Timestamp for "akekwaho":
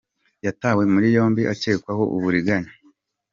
1.53-2.03